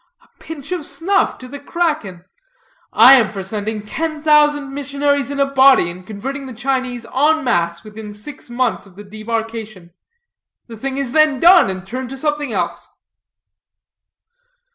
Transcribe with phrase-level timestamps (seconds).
[0.23, 2.25] A pinch of snuff to the kraken.
[2.91, 7.43] I am for sending ten thousand missionaries in a body and converting the Chinese en
[7.43, 9.91] masse within six months of the debarkation.
[10.65, 12.87] The thing is then done, and turn to something else."